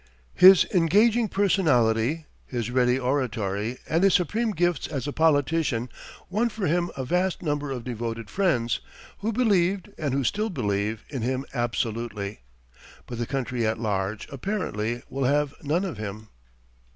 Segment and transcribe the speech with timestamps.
[0.33, 5.89] His engaging personality, his ready oratory, and his supreme gifts as a politician
[6.27, 8.79] won for him a vast number of devoted friends,
[9.19, 12.39] who believed, and who still believe, in him absolutely;
[13.05, 16.29] but the country at large, apparently, will have none of him.